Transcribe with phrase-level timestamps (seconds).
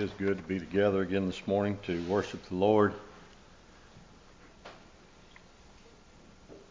[0.00, 2.94] is good to be together again this morning to worship the Lord.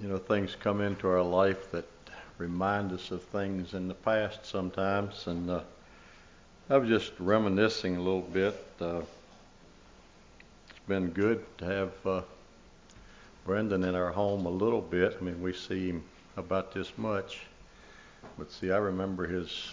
[0.01, 1.85] You know, things come into our life that
[2.39, 5.61] remind us of things in the past sometimes, and uh,
[6.71, 8.55] I was just reminiscing a little bit.
[8.81, 9.01] Uh,
[10.71, 12.21] it's been good to have uh,
[13.45, 15.15] Brendan in our home a little bit.
[15.21, 16.03] I mean, we see him
[16.35, 17.41] about this much,
[18.39, 19.69] but see, I remember his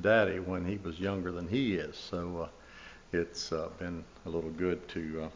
[0.00, 1.96] daddy when he was younger than he is.
[1.96, 2.48] So uh,
[3.12, 5.28] it's uh, been a little good to uh,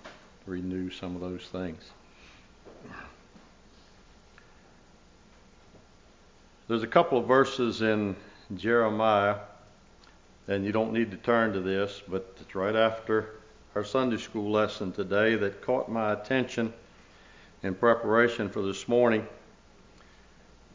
[0.47, 1.91] renew some of those things.
[6.69, 8.15] There's a couple of verses in
[8.57, 9.37] Jeremiah,
[10.47, 13.31] and you don't need to turn to this, but it's right after
[13.75, 16.73] our Sunday school lesson today that caught my attention
[17.63, 19.27] in preparation for this morning.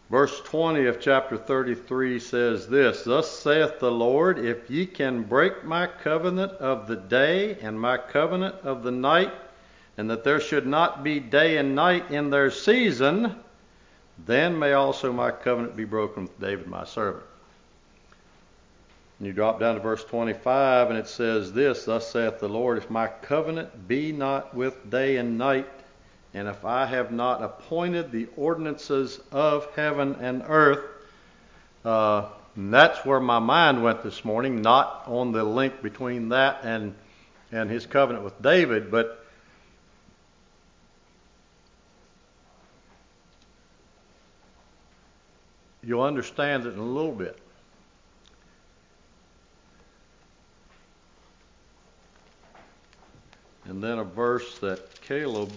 [0.09, 5.63] Verse 20 of chapter 33 says this Thus saith the Lord, if ye can break
[5.63, 9.33] my covenant of the day and my covenant of the night,
[9.97, 13.35] and that there should not be day and night in their season,
[14.25, 17.25] then may also my covenant be broken with David my servant.
[19.17, 22.77] And you drop down to verse 25, and it says this Thus saith the Lord,
[22.77, 25.67] if my covenant be not with day and night,
[26.35, 30.83] and if I have not appointed the ordinances of heaven and earth,
[31.85, 32.27] uh,
[32.57, 36.93] and that's where my mind went this morning, not on the link between that and
[37.53, 39.25] and his covenant with David, but
[45.81, 47.39] you'll understand it in a little bit.
[53.63, 55.51] And then a verse that Caleb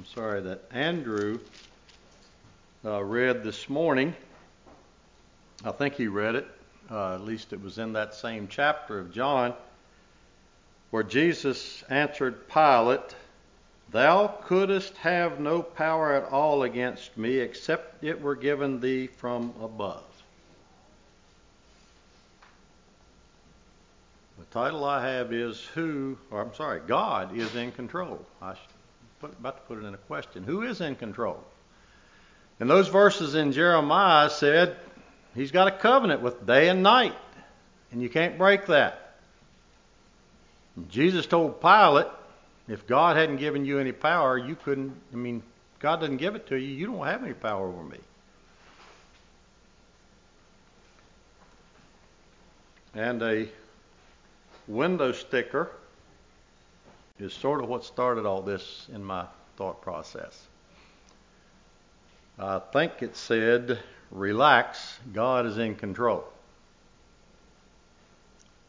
[0.00, 1.40] I'm sorry, that Andrew
[2.86, 4.14] uh, read this morning.
[5.62, 6.48] I think he read it,
[6.90, 9.52] uh, at least it was in that same chapter of John,
[10.88, 13.14] where Jesus answered Pilate,
[13.90, 19.52] Thou couldst have no power at all against me except it were given thee from
[19.60, 20.06] above.
[24.38, 28.24] The title I have is Who, or I'm sorry, God is in control.
[28.40, 28.54] I
[29.20, 30.44] put, about to put it in a question.
[30.44, 31.42] Who is in control?
[32.58, 34.76] And those verses in Jeremiah said
[35.34, 37.14] he's got a covenant with day and night,
[37.92, 39.16] and you can't break that.
[40.88, 42.06] Jesus told Pilate,
[42.68, 45.42] if God hadn't given you any power, you couldn't, I mean,
[45.80, 47.98] God doesn't give it to you, you don't have any power over me.
[52.94, 53.48] And a
[54.66, 55.70] window sticker
[57.20, 59.26] is sort of what started all this in my
[59.56, 60.46] thought process.
[62.38, 63.78] I think it said,
[64.10, 66.24] relax, God is in control.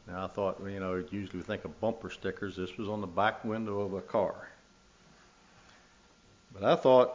[0.08, 2.58] Now I thought, you know, usually we think of bumper stickers.
[2.58, 4.36] This was on the back window of a car.
[6.54, 7.14] But I thought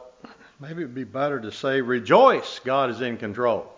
[0.61, 3.71] maybe it would be better to say, rejoice, God is in control.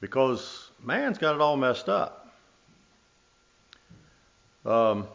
[0.00, 2.34] Because man's got it all messed up.
[4.64, 5.06] Um,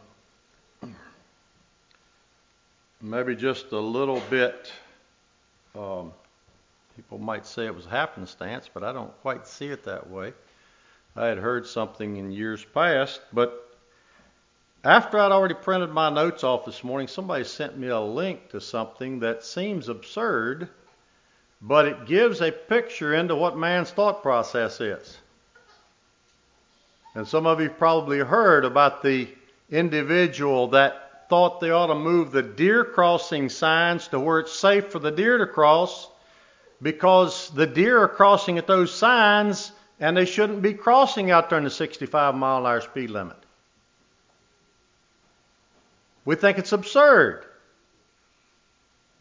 [3.02, 4.72] maybe just a little bit.
[5.76, 6.14] Um,
[6.96, 10.34] people might say it was happenstance, but I don't quite see it that way.
[11.16, 13.68] I had heard something in years past, but
[14.84, 18.62] after I'd already printed my notes off this morning, somebody sent me a link to
[18.62, 20.70] something that seems absurd,
[21.62, 25.18] but it gives a picture into what man's thought process is.
[27.14, 29.28] And some of you probably heard about the
[29.70, 34.92] individual that thought they ought to move the deer crossing signs to where it's safe
[34.92, 36.10] for the deer to cross
[36.82, 39.72] because the deer are crossing at those signs
[40.02, 43.38] and they shouldn't be crossing out there in the 65 mile an hour speed limit.
[46.26, 47.46] We think it's absurd.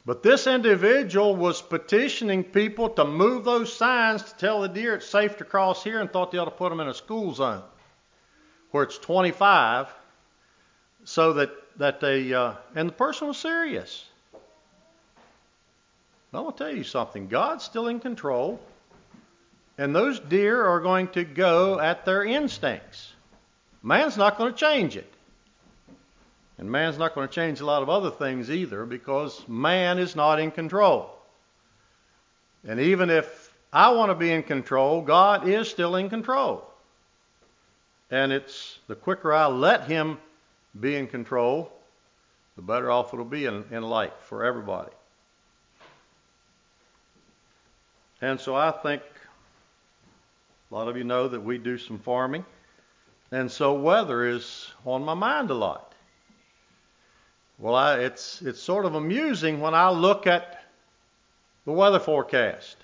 [0.04, 5.06] But this individual was petitioning people to move those signs to tell the deer it's
[5.06, 7.62] safe to cross here and thought they ought to put them in a school zone
[8.73, 9.87] where it's 25
[11.05, 14.05] so that that they, uh, and the person was serious.
[16.32, 18.61] I'm going to tell you something God's still in control,
[19.79, 23.12] and those deer are going to go at their instincts.
[23.82, 25.11] Man's not going to change it.
[26.58, 30.14] And man's not going to change a lot of other things either because man is
[30.14, 31.11] not in control.
[32.69, 36.62] And even if I want to be in control, God is still in control.
[38.11, 40.19] And it's the quicker I let Him
[40.78, 41.72] be in control,
[42.56, 44.93] the better off it'll be in, in life for everybody.
[48.22, 49.02] And so I think
[50.70, 52.44] a lot of you know that we do some farming.
[53.32, 55.94] And so weather is on my mind a lot.
[57.58, 60.64] Well, I, it's, it's sort of amusing when I look at
[61.66, 62.76] the weather forecast.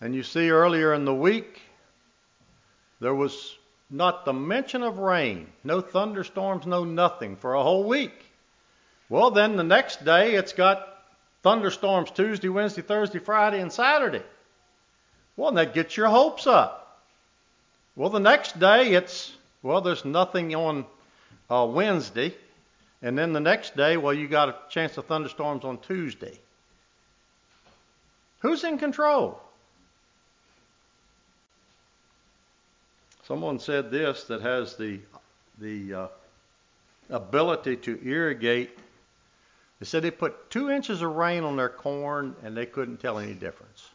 [0.00, 1.60] And you see earlier in the week,
[3.00, 3.57] there was
[3.90, 8.12] not the mention of rain, no thunderstorms, no nothing for a whole week.
[9.08, 10.86] Well, then the next day it's got
[11.42, 14.22] thunderstorms Tuesday, Wednesday, Thursday, Friday, and Saturday.
[15.36, 17.00] Well, that gets your hopes up.
[17.96, 19.32] Well, the next day it's,
[19.62, 20.84] well, there's nothing on
[21.48, 22.34] uh, Wednesday.
[23.00, 26.38] And then the next day, well, you got a chance of thunderstorms on Tuesday.
[28.40, 29.40] Who's in control?
[33.28, 35.00] Someone said this that has the
[35.58, 36.08] the uh,
[37.10, 38.70] ability to irrigate.
[39.78, 43.18] They said they put two inches of rain on their corn and they couldn't tell
[43.18, 43.86] any difference.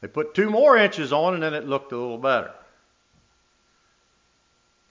[0.00, 2.50] They put two more inches on and then it looked a little better.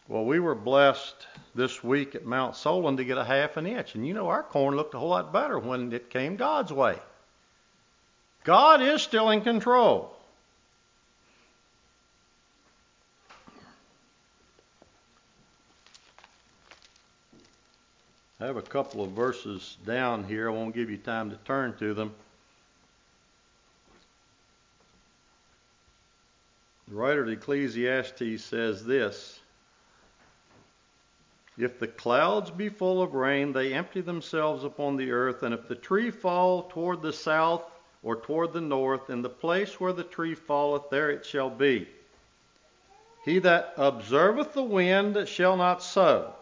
[0.07, 3.95] Well, we were blessed this week at Mount Solon to get a half an inch.
[3.95, 6.97] And you know, our corn looked a whole lot better when it came God's way.
[8.45, 10.15] God is still in control.
[18.41, 20.49] I have a couple of verses down here.
[20.49, 22.13] I won't give you time to turn to them.
[26.87, 29.41] The writer of Ecclesiastes says this
[31.57, 35.67] If the clouds be full of rain, they empty themselves upon the earth, and if
[35.67, 37.63] the tree fall toward the south
[38.03, 41.89] or toward the north, in the place where the tree falleth, there it shall be.
[43.25, 46.35] He that observeth the wind shall not sow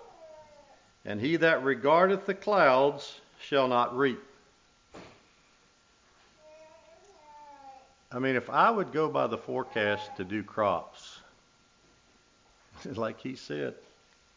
[1.08, 4.22] and he that regardeth the clouds shall not reap.
[8.12, 11.20] I mean, if I would go by the forecast to do crops,
[12.86, 13.74] like he said,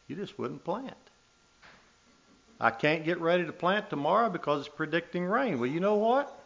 [0.07, 0.97] you just wouldn't plant.
[2.61, 5.59] I can't get ready to plant tomorrow because it's predicting rain.
[5.59, 6.37] Well, you know what?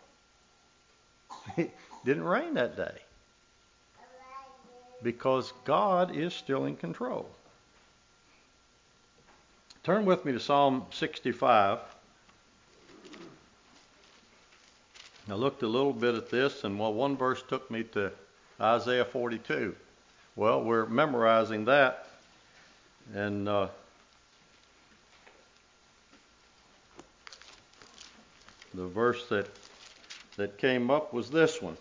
[1.57, 1.75] It
[2.05, 2.95] didn't rain that day
[5.03, 7.29] because God is still in control.
[9.85, 11.79] Turn with me to Psalm 65.
[15.29, 18.11] I looked a little bit at this, and well, one verse took me to
[18.59, 19.77] Isaiah 42.
[20.37, 22.09] Well, we're memorizing that,
[23.13, 23.69] and uh,
[28.73, 29.51] the verse that
[30.37, 31.77] that came up was this one.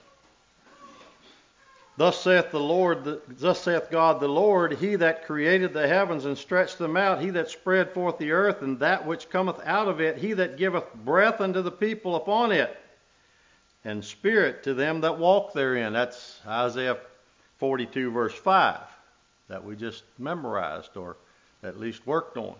[1.95, 6.35] Thus saith the Lord, thus saith God the Lord, He that created the heavens and
[6.35, 10.01] stretched them out, He that spread forth the earth and that which cometh out of
[10.01, 12.75] it, He that giveth breath unto the people upon it,
[13.85, 15.93] and spirit to them that walk therein.
[15.93, 16.97] That's Isaiah
[17.59, 18.79] 42, verse 5,
[19.49, 21.15] that we just memorized or
[21.61, 22.55] at least worked on.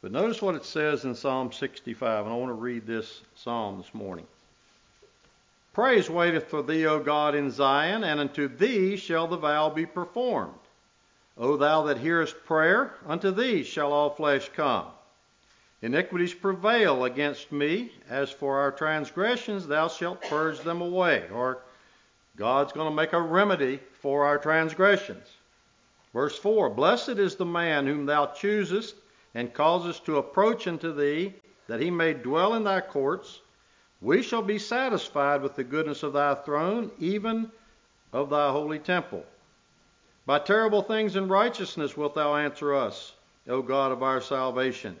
[0.00, 3.76] But notice what it says in Psalm 65, and I want to read this psalm
[3.76, 4.26] this morning.
[5.76, 9.84] Praise waiteth for thee, O God, in Zion, and unto thee shall the vow be
[9.84, 10.54] performed.
[11.36, 14.86] O thou that hearest prayer, unto thee shall all flesh come.
[15.82, 17.92] Iniquities prevail against me.
[18.08, 21.28] As for our transgressions, thou shalt purge them away.
[21.30, 21.58] Or
[22.36, 25.28] God's going to make a remedy for our transgressions.
[26.14, 28.94] Verse 4 Blessed is the man whom thou choosest
[29.34, 31.34] and causest to approach unto thee,
[31.66, 33.40] that he may dwell in thy courts.
[34.02, 37.50] We shall be satisfied with the goodness of thy throne, even
[38.12, 39.24] of thy holy temple.
[40.26, 43.14] By terrible things in righteousness wilt thou answer us,
[43.48, 45.00] O God of our salvation.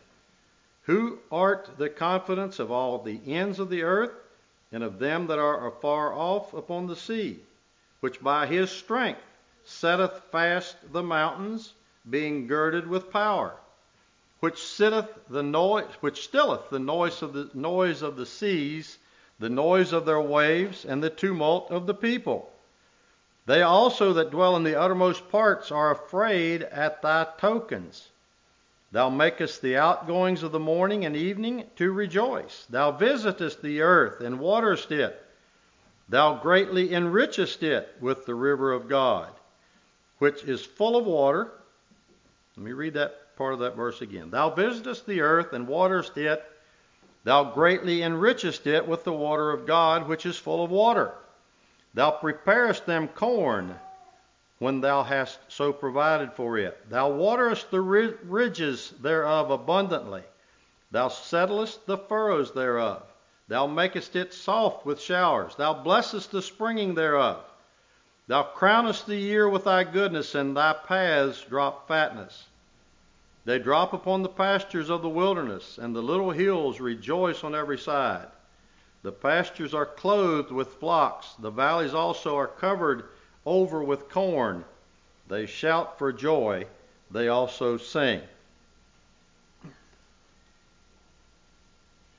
[0.84, 4.14] Who art the confidence of all the ends of the earth,
[4.72, 7.40] and of them that are afar off upon the sea,
[8.00, 9.20] which by his strength
[9.62, 11.74] setteth fast the mountains,
[12.08, 13.56] being girded with power
[14.40, 18.98] which sitteth the noise, which stilleth the noise of the noise of the seas,
[19.38, 22.52] the noise of their waves, and the tumult of the people.
[23.46, 28.08] They also that dwell in the uttermost parts are afraid at thy tokens.
[28.92, 32.66] Thou makest the outgoings of the morning and evening to rejoice.
[32.70, 35.22] Thou visitest the earth and waterest it.
[36.08, 39.32] Thou greatly enrichest it with the river of God,
[40.18, 41.50] which is full of water.
[42.56, 44.30] Let me read that part of that verse again.
[44.30, 46.44] Thou visitest the earth and waterest it.
[47.24, 51.12] Thou greatly enrichest it with the water of God, which is full of water.
[51.94, 53.78] Thou preparest them corn
[54.58, 56.88] when thou hast so provided for it.
[56.88, 60.22] Thou waterest the ridges thereof abundantly.
[60.90, 63.02] Thou settlest the furrows thereof.
[63.48, 65.54] Thou makest it soft with showers.
[65.56, 67.44] Thou blessest the springing thereof.
[68.28, 72.46] Thou crownest the year with thy goodness, and thy paths drop fatness.
[73.46, 77.78] They drop upon the pastures of the wilderness, and the little hills rejoice on every
[77.78, 78.26] side.
[79.04, 83.04] The pastures are clothed with flocks, the valleys also are covered
[83.46, 84.64] over with corn.
[85.28, 86.66] They shout for joy,
[87.12, 88.20] they also sing.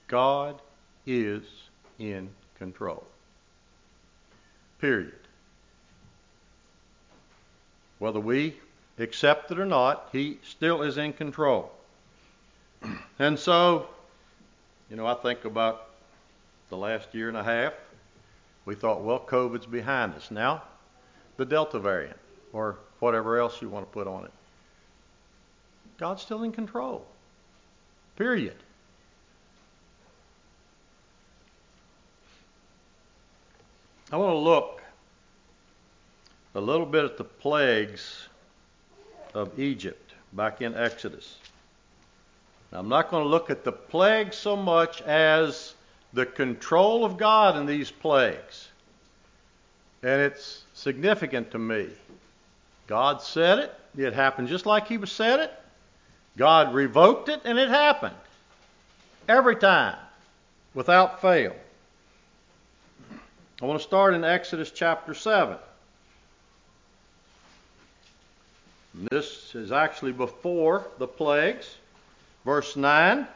[0.07, 0.61] God
[1.05, 1.43] is
[1.99, 3.05] in control.
[4.79, 5.11] Period.
[7.99, 8.55] Whether we
[8.99, 11.71] accept it or not, He still is in control.
[13.19, 13.87] And so,
[14.89, 15.89] you know, I think about
[16.69, 17.73] the last year and a half.
[18.65, 20.29] We thought, well, COVID's behind us.
[20.29, 20.63] Now,
[21.37, 22.17] the Delta variant,
[22.53, 24.31] or whatever else you want to put on it.
[25.97, 27.05] God's still in control.
[28.15, 28.55] Period.
[34.11, 34.81] I want to look
[36.55, 38.27] a little bit at the plagues
[39.37, 41.37] of Egypt back in Exodus.
[42.71, 45.75] Now, I'm not going to look at the plagues so much as
[46.11, 48.67] the control of God in these plagues.
[50.03, 51.87] And it's significant to me.
[52.87, 55.53] God said it, it happened just like He said it.
[56.37, 58.15] God revoked it, and it happened.
[59.27, 59.97] Every time,
[60.73, 61.55] without fail.
[63.61, 65.57] I want to start in Exodus chapter 7.
[69.11, 71.75] This is actually before the plagues.
[72.45, 73.27] Verse 9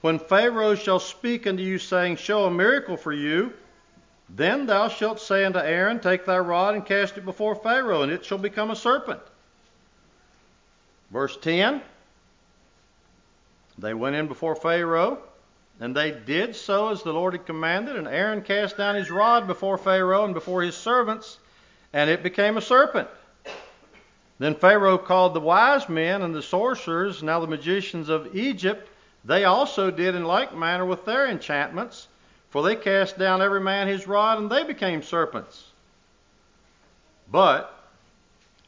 [0.00, 3.52] When Pharaoh shall speak unto you, saying, Show a miracle for you,
[4.28, 8.10] then thou shalt say unto Aaron, Take thy rod and cast it before Pharaoh, and
[8.10, 9.20] it shall become a serpent.
[11.10, 11.82] Verse 10
[13.78, 15.22] They went in before Pharaoh
[15.82, 19.48] and they did so as the Lord had commanded, and Aaron cast down his rod
[19.48, 21.38] before Pharaoh and before his servants,
[21.92, 23.08] and it became a serpent.
[24.42, 28.88] Then Pharaoh called the wise men and the sorcerers, now the magicians of Egypt.
[29.24, 32.08] They also did in like manner with their enchantments,
[32.50, 35.70] for they cast down every man his rod, and they became serpents.
[37.30, 37.72] But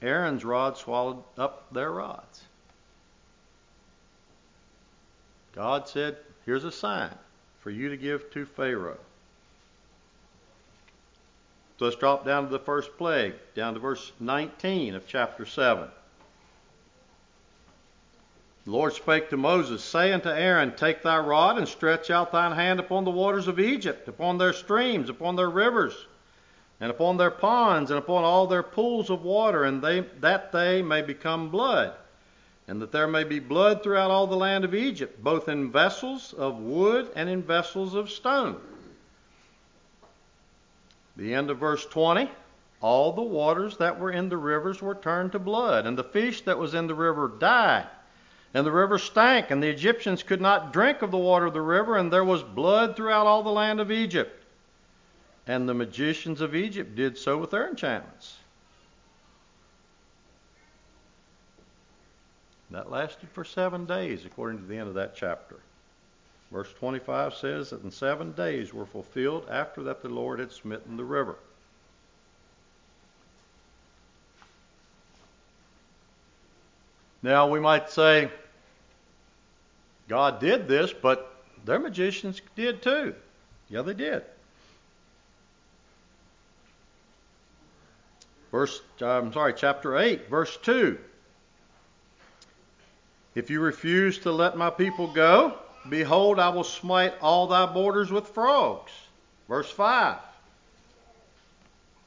[0.01, 2.45] Aaron's rod swallowed up their rods.
[5.57, 7.19] God said, Here's a sign
[7.59, 9.01] for you to give to Pharaoh.
[11.79, 15.89] So let's drop down to the first plague, down to verse 19 of chapter 7.
[18.65, 22.53] The Lord spake to Moses, saying to Aaron, Take thy rod and stretch out thine
[22.53, 26.07] hand upon the waters of Egypt, upon their streams, upon their rivers,
[26.81, 30.81] and upon their ponds, and upon all their pools of water, and they, that they
[30.81, 31.95] may become blood
[32.67, 36.33] and that there may be blood throughout all the land of Egypt, both in vessels
[36.33, 38.57] of wood and in vessels of stone.
[41.17, 42.31] The end of verse 20
[42.85, 46.43] all the waters that were in the rivers were turned to blood, and the fish
[46.43, 47.87] that was in the river died.
[48.53, 51.63] And the river stank, and the Egyptians could not drink of the water of the
[51.63, 54.45] river, and there was blood throughout all the land of Egypt.
[55.47, 58.37] And the magicians of Egypt did so with their enchantments.
[62.71, 65.57] That lasted for seven days, according to the end of that chapter.
[66.55, 70.97] Verse 25 says that in seven days were fulfilled after that the Lord had smitten
[70.97, 71.35] the river.
[77.25, 78.31] Now we might say,
[80.07, 81.35] God did this, but
[81.65, 83.17] their magicians did too.
[83.69, 84.23] Yeah, they did.
[88.53, 90.99] Verse, I'm sorry, chapter 8, verse 2.
[93.35, 98.11] If you refuse to let my people go, behold, I will smite all thy borders
[98.11, 98.93] with frogs.
[99.49, 100.19] Verse 5.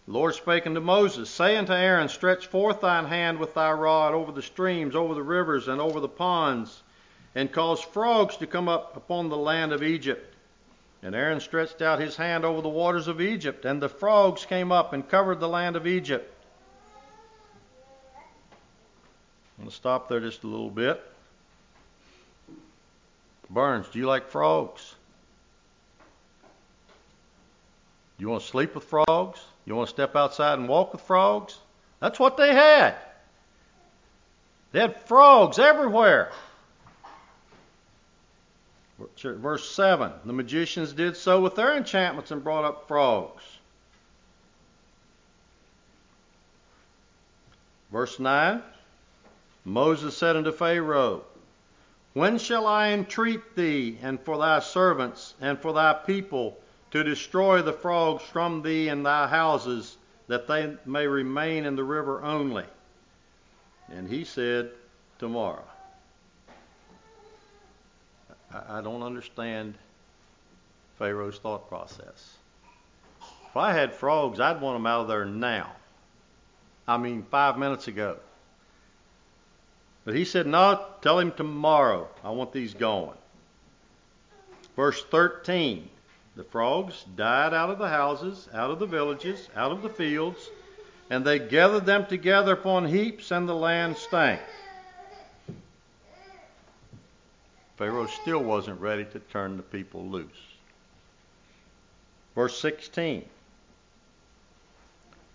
[0.08, 4.14] The Lord spake unto Moses, Say unto Aaron, Stretch forth thine hand with thy rod
[4.14, 6.82] over the streams, over the rivers, and over the ponds,
[7.36, 10.34] and cause frogs to come up upon the land of Egypt.
[11.04, 14.72] And Aaron stretched out his hand over the waters of Egypt, and the frogs came
[14.72, 16.34] up and covered the land of Egypt.
[19.58, 21.04] I'm going to stop there just a little bit.
[23.50, 24.96] Burns, do you like frogs?
[28.18, 29.40] You want to sleep with frogs?
[29.66, 31.58] You want to step outside and walk with frogs?
[32.00, 32.96] That's what they had.
[34.72, 36.32] They had frogs everywhere.
[39.22, 43.44] Verse 7 The magicians did so with their enchantments and brought up frogs.
[47.92, 48.62] Verse 9
[49.64, 51.24] Moses said unto Pharaoh,
[52.18, 56.58] when shall I entreat thee, and for thy servants, and for thy people,
[56.90, 59.98] to destroy the frogs from thee and thy houses,
[60.28, 62.66] that they may remain in the river only?
[63.90, 64.72] And he said,
[65.20, 65.64] Tomorrow.
[68.52, 69.76] I, don't understand
[70.98, 72.38] Pharaoh's thought process.
[73.48, 75.72] If I had frogs, I'd want them out of there now.
[76.88, 78.18] I mean, five minutes ago.
[80.08, 82.08] But he said, No, tell him tomorrow.
[82.24, 83.18] I want these going.
[84.74, 85.90] Verse 13
[86.38, 90.50] The frogs died out of the houses, out of the villages, out of the fields,
[91.10, 94.40] and they gathered them together upon heaps, and the land stank.
[97.76, 100.56] Pharaoh still wasn't ready to turn the people loose.
[102.34, 103.26] Verse 16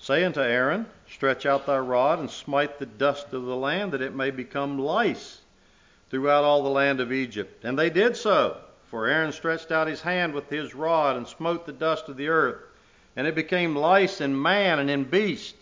[0.02, 4.02] Say unto Aaron, Stretch out thy rod and smite the dust of the land, that
[4.02, 5.42] it may become lice
[6.11, 7.64] throughout all the land of Egypt.
[7.64, 8.56] And they did so,
[8.90, 12.26] for Aaron stretched out his hand with his rod and smote the dust of the
[12.26, 12.59] earth,
[13.14, 15.54] and it became lice in man and in beast.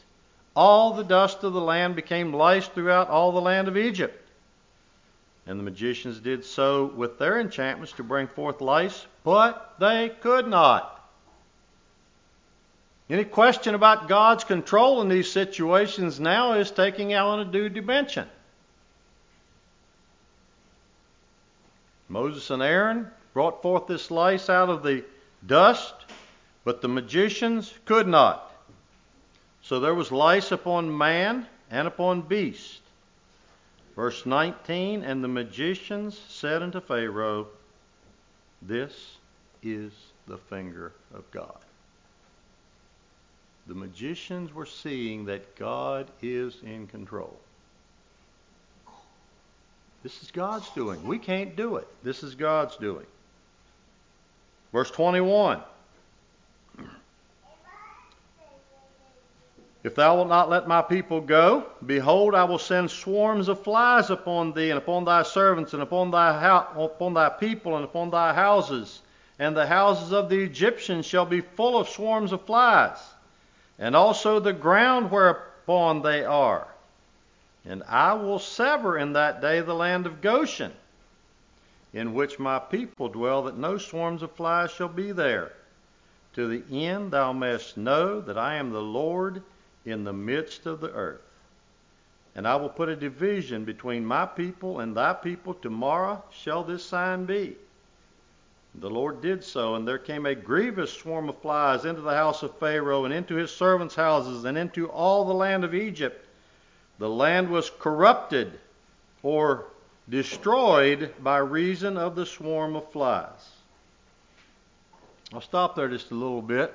[0.56, 4.26] All the dust of the land became lice throughout all the land of Egypt.
[5.46, 10.48] And the magicians did so with their enchantments to bring forth lice, but they could
[10.48, 10.99] not.
[13.10, 17.68] Any question about God's control in these situations now is taking out on a due
[17.68, 18.28] dimension.
[22.08, 25.04] Moses and Aaron brought forth this lice out of the
[25.44, 25.92] dust,
[26.62, 28.48] but the magicians could not.
[29.62, 32.80] So there was lice upon man and upon beast.
[33.96, 37.48] Verse 19 And the magicians said unto Pharaoh,
[38.62, 39.16] This
[39.64, 39.92] is
[40.28, 41.58] the finger of God
[43.70, 47.38] the magicians were seeing that God is in control.
[50.02, 51.06] This is God's doing.
[51.06, 51.86] We can't do it.
[52.02, 53.06] This is God's doing.
[54.72, 55.60] Verse 21
[59.84, 64.10] If thou wilt not let my people go, behold, I will send swarms of flies
[64.10, 68.34] upon thee, and upon thy servants, and upon thy, upon thy people, and upon thy
[68.34, 69.00] houses.
[69.38, 72.98] And the houses of the Egyptians shall be full of swarms of flies
[73.80, 76.68] and also the ground whereupon they are.
[77.64, 80.72] And I will sever in that day the land of Goshen,
[81.92, 85.52] in which my people dwell, that no swarms of flies shall be there.
[86.34, 89.42] To the end thou mayest know that I am the Lord
[89.84, 91.22] in the midst of the earth.
[92.36, 95.54] And I will put a division between my people and thy people.
[95.54, 97.56] Tomorrow shall this sign be.
[98.74, 102.42] The Lord did so, and there came a grievous swarm of flies into the house
[102.42, 106.26] of Pharaoh, and into his servants' houses, and into all the land of Egypt.
[106.98, 108.58] The land was corrupted
[109.22, 109.66] or
[110.08, 113.50] destroyed by reason of the swarm of flies.
[115.32, 116.74] I'll stop there just a little bit.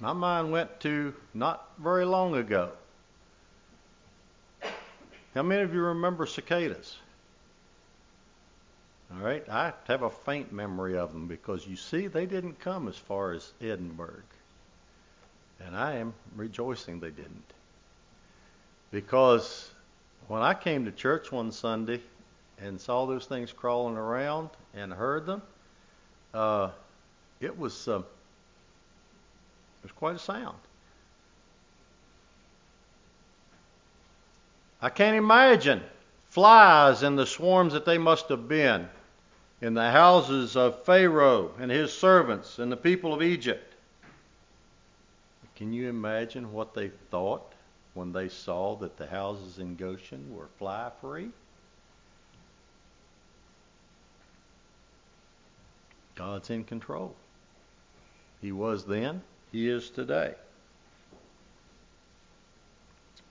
[0.00, 2.72] My mind went to not very long ago.
[5.34, 6.98] How many of you remember cicadas?
[9.12, 12.88] All right, I have a faint memory of them because you see, they didn't come
[12.88, 14.24] as far as Edinburg.
[15.64, 17.52] And I am rejoicing they didn't.
[18.90, 19.70] Because
[20.28, 22.00] when I came to church one Sunday
[22.58, 25.42] and saw those things crawling around and heard them,
[26.34, 26.70] uh,
[27.40, 28.04] it was uh, it
[29.82, 30.58] was quite a sound.
[34.82, 35.82] I can't imagine
[36.30, 38.88] flies and the swarms that they must have been
[39.60, 43.74] in the houses of Pharaoh and his servants and the people of Egypt.
[45.56, 47.52] Can you imagine what they thought
[47.94, 51.30] when they saw that the houses in Goshen were fly free?
[56.14, 57.14] God's in control.
[58.42, 60.34] He was then, He is today.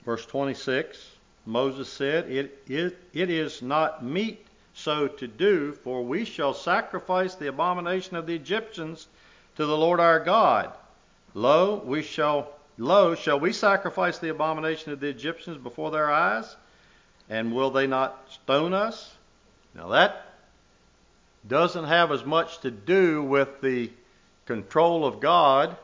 [0.03, 1.11] Verse 26
[1.47, 7.35] Moses said, It, it, it is not meet so to do, for we shall sacrifice
[7.35, 9.07] the abomination of the Egyptians
[9.55, 10.71] to the Lord our God.
[11.33, 16.55] Lo, we shall lo shall we sacrifice the abomination of the Egyptians before their eyes,
[17.29, 19.15] and will they not stone us?
[19.73, 20.25] Now that
[21.47, 23.89] doesn't have as much to do with the
[24.45, 25.77] control of God,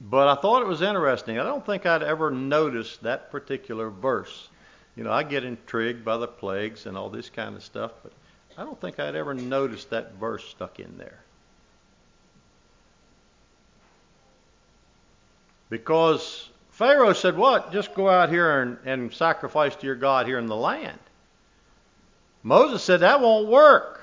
[0.00, 1.38] but I thought it was interesting.
[1.38, 4.48] I don't think I'd ever noticed that particular verse
[4.96, 8.12] you know, I get intrigued by the plagues and all this kind of stuff, but
[8.56, 11.18] I don't think I'd ever noticed that verse stuck in there.
[15.68, 17.72] Because Pharaoh said, What?
[17.72, 20.98] Just go out here and, and sacrifice to your God here in the land.
[22.42, 24.02] Moses said, That won't work.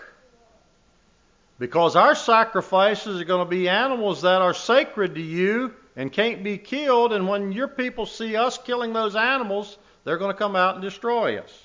[1.58, 6.44] Because our sacrifices are going to be animals that are sacred to you and can't
[6.44, 10.56] be killed, and when your people see us killing those animals, they're going to come
[10.56, 11.64] out and destroy us.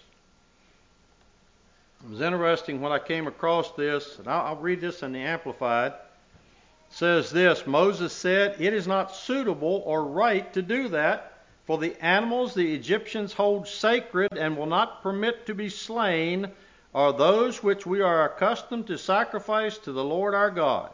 [2.04, 5.92] It was interesting when I came across this, and I'll, read this in the Amplified.
[5.92, 11.76] It says this Moses said, It is not suitable or right to do that, for
[11.76, 16.50] the animals the Egyptians hold sacred and will not permit to be slain
[16.94, 20.90] are those which we are accustomed to sacrifice to the Lord our God.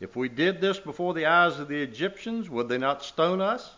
[0.00, 3.70] If we did this before the eyes of the Egyptians, would they not stone us?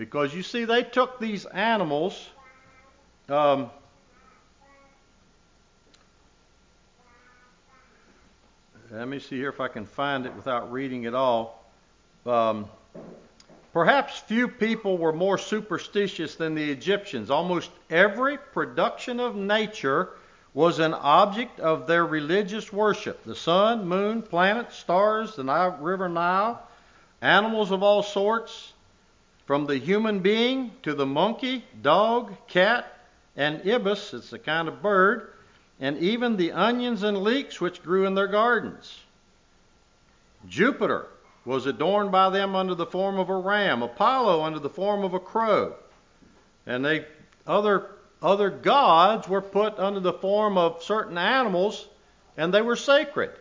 [0.00, 2.26] Because you see, they took these animals.
[3.28, 3.68] Um,
[8.90, 11.62] let me see here if I can find it without reading it all.
[12.24, 12.70] Um,
[13.74, 17.30] perhaps few people were more superstitious than the Egyptians.
[17.30, 20.08] Almost every production of nature
[20.54, 26.08] was an object of their religious worship the sun, moon, planets, stars, the Nile, river
[26.08, 26.66] Nile,
[27.20, 28.72] animals of all sorts,
[29.50, 32.86] from the human being to the monkey, dog, cat,
[33.36, 35.32] and ibis, it's a kind of bird,
[35.80, 39.00] and even the onions and leeks which grew in their gardens.
[40.48, 41.08] Jupiter
[41.44, 45.14] was adorned by them under the form of a ram, Apollo under the form of
[45.14, 45.74] a crow,
[46.64, 47.04] and they
[47.44, 47.90] other
[48.22, 51.88] other gods were put under the form of certain animals,
[52.36, 53.32] and they were sacred.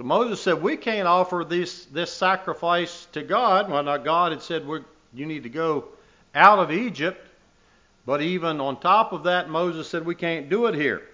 [0.00, 4.40] So Moses said, "We can't offer this this sacrifice to God." Well, now God had
[4.40, 4.66] said,
[5.12, 5.88] "You need to go
[6.34, 7.28] out of Egypt."
[8.06, 11.06] But even on top of that, Moses said, We can't do it here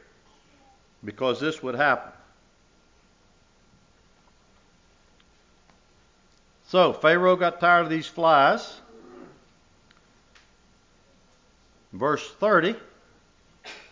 [1.05, 2.13] because this would happen.
[6.69, 8.81] So Pharaoh got tired of these flies.
[11.93, 12.77] Verse 30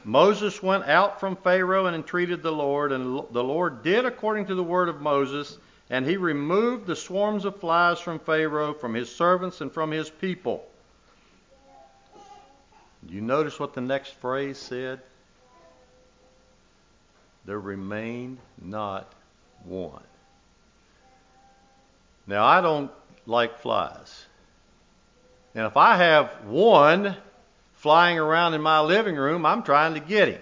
[0.04, 4.54] Moses went out from Pharaoh and entreated the Lord, and the Lord did according to
[4.54, 9.14] the word of Moses, and he removed the swarms of flies from Pharaoh, from his
[9.14, 10.66] servants, and from his people.
[13.08, 15.00] You notice what the next phrase said?
[17.46, 19.12] There remained not
[19.64, 20.02] one.
[22.26, 22.90] Now, I don't
[23.26, 24.26] like flies.
[25.54, 27.16] And if I have one
[27.84, 30.40] flying around in my living room, I'm trying to get him.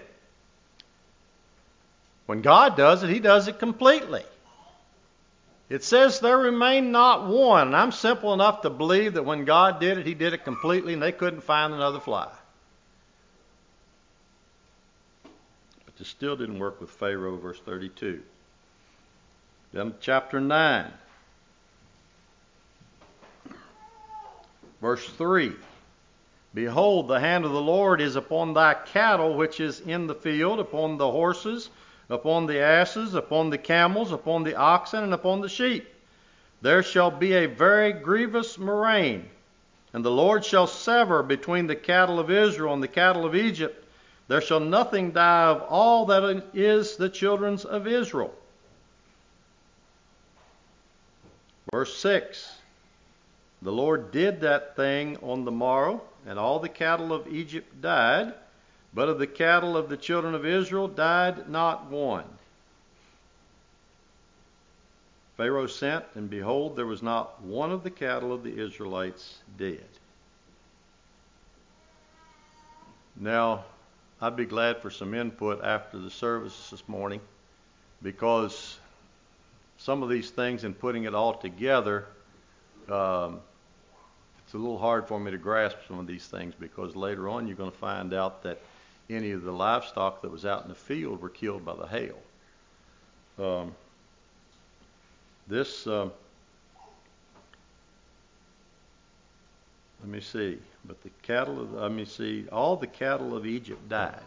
[2.25, 4.23] When God does it, He does it completely.
[5.67, 7.67] It says there remained not one.
[7.67, 10.93] And I'm simple enough to believe that when God did it, He did it completely
[10.93, 12.31] and they couldn't find another fly.
[15.23, 18.23] But this still didn't work with Pharaoh, verse 32.
[19.73, 20.93] Then, chapter 9,
[24.79, 25.51] verse 3.
[26.53, 30.59] Behold, the hand of the Lord is upon thy cattle which is in the field,
[30.59, 31.69] upon the horses,
[32.09, 35.87] upon the asses, upon the camels, upon the oxen, and upon the sheep.
[36.61, 39.29] There shall be a very grievous murrain,
[39.93, 43.83] and the Lord shall sever between the cattle of Israel and the cattle of Egypt,
[44.27, 48.33] there shall nothing die of all that is the children's of Israel.
[51.71, 52.59] Verse 6
[53.63, 58.33] The Lord did that thing on the morrow, and all the cattle of Egypt died,
[58.93, 62.25] but of the cattle of the children of Israel died not one.
[65.37, 69.87] Pharaoh sent, and behold, there was not one of the cattle of the Israelites dead.
[73.15, 73.63] Now,
[74.21, 77.21] I'd be glad for some input after the service this morning
[78.01, 78.77] because
[79.77, 82.05] some of these things and putting it all together,
[82.89, 83.39] um,
[84.53, 87.47] it's a little hard for me to grasp some of these things because later on
[87.47, 88.61] you're going to find out that
[89.09, 92.15] any of the livestock that was out in the field were killed by the hail.
[93.39, 93.75] Um,
[95.47, 96.07] this, uh,
[100.01, 100.59] let me see.
[100.85, 104.21] But the cattle of, let me see, all the cattle of Egypt died.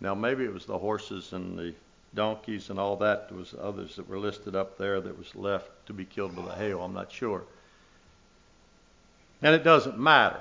[0.00, 1.72] Now maybe it was the horses and the
[2.16, 3.28] donkeys and all that.
[3.28, 6.42] There was others that were listed up there that was left to be killed by
[6.46, 6.82] the hail.
[6.82, 7.44] I'm not sure.
[9.42, 10.40] And it doesn't matter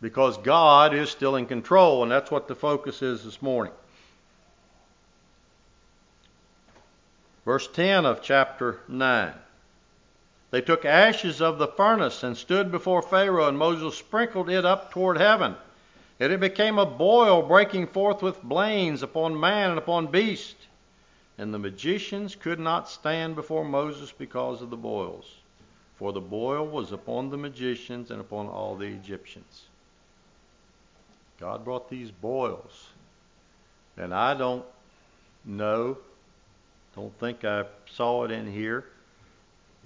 [0.00, 3.72] because God is still in control, and that's what the focus is this morning.
[7.44, 9.32] Verse 10 of chapter 9.
[10.50, 14.90] They took ashes of the furnace and stood before Pharaoh, and Moses sprinkled it up
[14.90, 15.56] toward heaven.
[16.20, 20.56] And it became a boil breaking forth with blains upon man and upon beast.
[21.36, 25.26] And the magicians could not stand before Moses because of the boils,
[25.98, 29.64] for the boil was upon the magicians and upon all the Egyptians.
[31.40, 32.88] God brought these boils.
[33.96, 34.64] And I don't
[35.44, 35.98] know,
[36.94, 38.84] don't think I saw it in here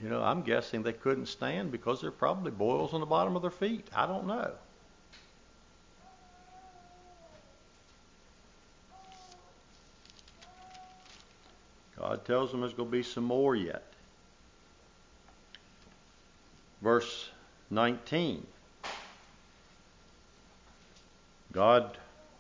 [0.03, 3.37] You know, I'm guessing they couldn't stand because there are probably boils on the bottom
[3.37, 3.87] of their feet.
[3.95, 4.51] I don't know.
[11.99, 13.85] God tells them there's going to be some more yet.
[16.83, 17.31] Verse
[17.71, 18.45] 19.
[21.53, 21.97] God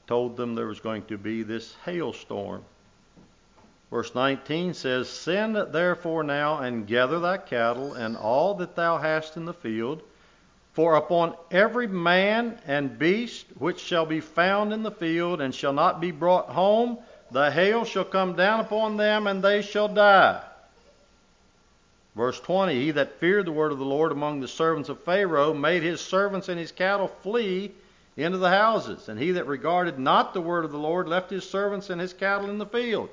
[0.07, 2.65] told them there was going to be this hailstorm.
[3.91, 9.37] Verse 19 says, Send therefore now and gather thy cattle and all that thou hast
[9.37, 10.03] in the field,
[10.73, 15.75] for upon every man and beast which shall be found in the field and shall
[15.75, 16.99] not be brought home,
[17.31, 20.43] the hail shall come down upon them, and they shall die.
[22.15, 25.55] Verse 20 He that feared the word of the Lord among the servants of Pharaoh
[25.55, 27.73] made his servants and his cattle flee
[28.17, 29.09] into the houses.
[29.09, 32.13] And he that regarded not the word of the Lord left his servants and his
[32.13, 33.09] cattle in the field.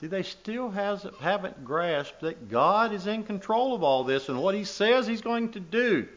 [0.00, 4.40] See, they still has, haven't grasped that God is in control of all this and
[4.40, 6.08] what he says he's going to do.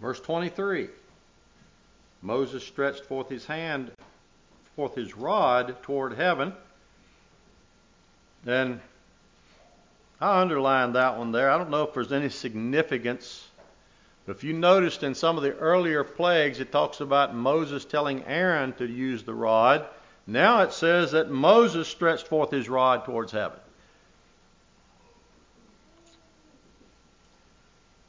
[0.00, 0.88] Verse 23
[2.24, 3.90] Moses stretched forth his hand,
[4.76, 6.52] forth his rod toward heaven.
[8.46, 8.80] And
[10.20, 11.50] I underlined that one there.
[11.50, 13.46] I don't know if there's any significance.
[14.26, 18.24] But if you noticed in some of the earlier plagues, it talks about Moses telling
[18.24, 19.86] Aaron to use the rod.
[20.26, 23.58] Now it says that Moses stretched forth his rod towards heaven.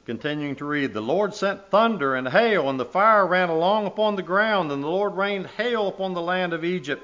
[0.06, 4.16] Continuing to read, the Lord sent thunder and hail, and the fire ran along upon
[4.16, 7.02] the ground, and the Lord rained hail upon the land of Egypt.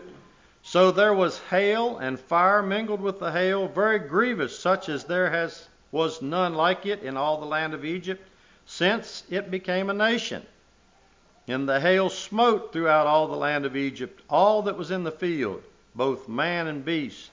[0.63, 5.31] So there was hail and fire mingled with the hail, very grievous, such as there
[5.31, 8.23] has was none like it in all the land of Egypt,
[8.67, 10.47] since it became a nation.
[11.49, 15.11] And the hail smote throughout all the land of Egypt, all that was in the
[15.11, 15.63] field,
[15.95, 17.31] both man and beast.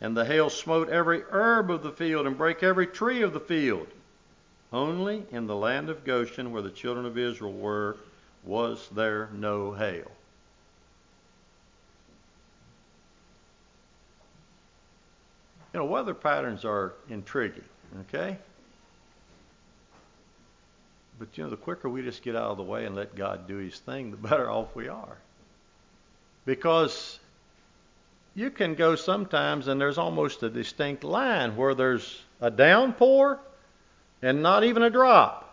[0.00, 3.40] And the hail smote every herb of the field, and brake every tree of the
[3.40, 3.88] field.
[4.72, 7.96] Only in the land of Goshen, where the children of Israel were,
[8.44, 10.10] was there no hail.
[15.72, 17.64] You know, weather patterns are intriguing,
[18.08, 18.36] okay?
[21.18, 23.46] But you know, the quicker we just get out of the way and let God
[23.46, 25.16] do His thing, the better off we are.
[26.44, 27.20] Because
[28.34, 33.38] you can go sometimes and there's almost a distinct line where there's a downpour
[34.22, 35.46] and not even a drop.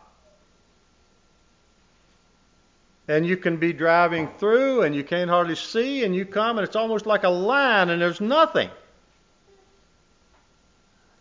[3.10, 6.67] And you can be driving through and you can't hardly see, and you come and
[6.67, 8.69] it's almost like a line and there's nothing.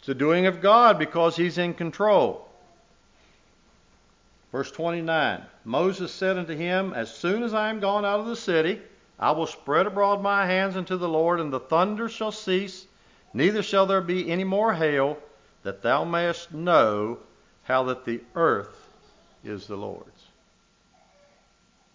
[0.06, 2.48] It's the doing of God because He's in control.
[4.52, 8.36] Verse 29 Moses said unto him, As soon as I am gone out of the
[8.36, 8.80] city,
[9.18, 12.86] I will spread abroad my hands unto the Lord, and the thunder shall cease,
[13.34, 15.18] neither shall there be any more hail,
[15.64, 17.18] that thou mayest know
[17.64, 18.88] how that the earth
[19.42, 20.28] is the Lord's.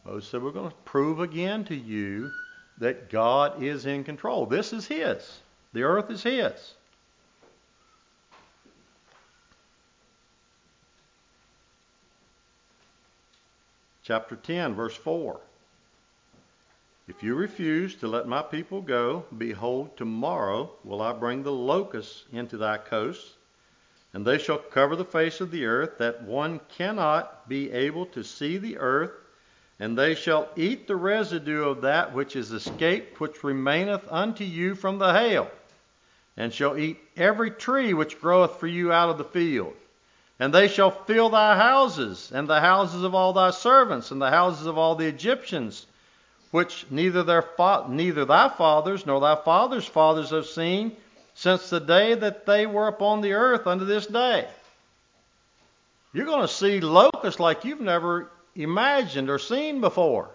[0.04, 2.30] Moses said, We're going to prove again to you
[2.78, 4.46] that God is in control.
[4.48, 5.40] This is His,
[5.72, 6.74] the earth is His.
[14.04, 15.40] Chapter 10, verse 4.
[17.08, 22.24] If you refuse to let my people go, behold, tomorrow will I bring the locusts
[22.32, 23.36] into thy coasts
[24.14, 28.24] and they shall cover the face of the earth, that one cannot be able to
[28.24, 29.12] see the earth.
[29.80, 34.76] And they shall eat the residue of that which is escaped, which remaineth unto you
[34.76, 35.50] from the hail,
[36.38, 39.74] and shall eat every tree which groweth for you out of the field.
[40.42, 44.32] And they shall fill thy houses, and the houses of all thy servants, and the
[44.32, 45.86] houses of all the Egyptians,
[46.50, 50.98] which neither, their fa- neither thy fathers nor thy fathers' fathers have seen,
[51.36, 54.48] since the day that they were upon the earth unto this day.
[56.12, 60.32] You're going to see locusts like you've never imagined or seen before.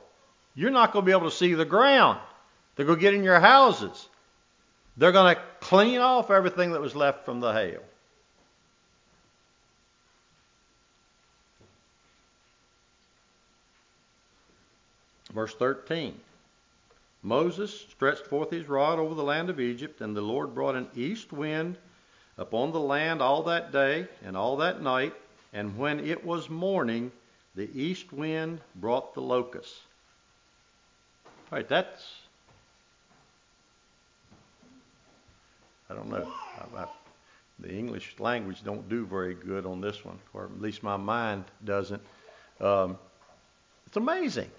[0.54, 2.20] You're not going to be able to see the ground.
[2.76, 4.08] They're going to get in your houses.
[4.96, 7.82] They're going to clean off everything that was left from the hail.
[15.36, 16.18] Verse 13.
[17.22, 20.88] Moses stretched forth his rod over the land of Egypt, and the Lord brought an
[20.96, 21.76] east wind
[22.38, 25.12] upon the land all that day and all that night,
[25.52, 27.12] and when it was morning,
[27.54, 29.78] the east wind brought the locusts.
[31.52, 32.14] All right, that's.
[35.90, 36.32] I don't know.
[36.58, 36.86] I, I,
[37.58, 41.44] the English language don't do very good on this one, or at least my mind
[41.62, 42.00] doesn't.
[42.58, 42.96] Um,
[43.86, 44.50] it's amazing.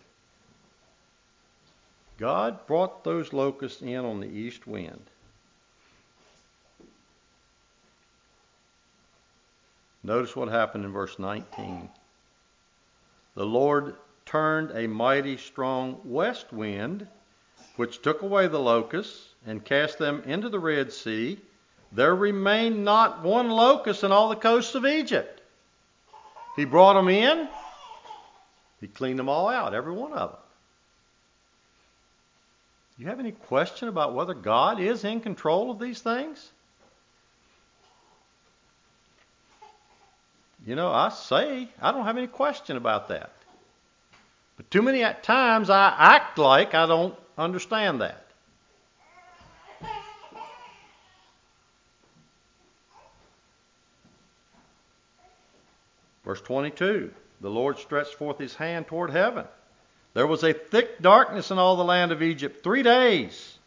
[2.18, 5.02] God brought those locusts in on the east wind.
[10.04, 11.90] Notice what happened in verse 19.
[13.36, 17.08] The Lord turned a mighty strong west wind,
[17.76, 21.40] which took away the locusts and cast them into the Red Sea.
[21.92, 25.42] There remained not one locust in all the coasts of Egypt.
[26.56, 27.48] He brought them in,
[28.82, 30.40] he cleaned them all out, every one of them.
[32.98, 36.52] You have any question about whether God is in control of these things?
[40.66, 43.32] You know, I say I don't have any question about that.
[44.58, 48.24] But too many times I act like I don't understand that.
[56.26, 59.46] Verse 22 The Lord stretched forth his hand toward heaven.
[60.18, 63.60] There was a thick darkness in all the land of Egypt three days.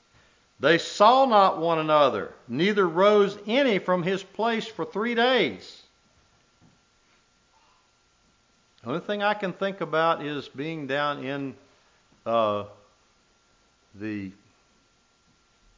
[0.58, 5.80] They saw not one another, neither rose any from his place for three days.
[8.82, 11.54] The only thing I can think about is being down in
[12.26, 12.64] uh,
[13.94, 14.32] the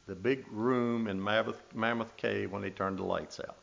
[0.07, 3.55] the big room in Mammoth, Mammoth Cave when they turned the lights out.